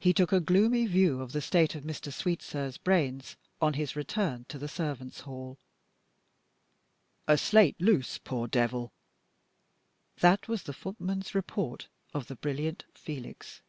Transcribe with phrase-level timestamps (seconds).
[0.00, 2.12] He took a gloomy view of the state of Mr.
[2.12, 5.58] Sweetsir's brains on his return to the servants' hall.
[7.28, 8.90] "A slate loose, poor devil!"
[10.18, 13.60] That was the footman's report of the brilliant Felix.